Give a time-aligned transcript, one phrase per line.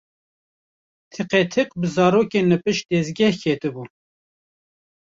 [1.13, 3.83] Tiqetiq bi zarokên li pişt dezgeh ketibû.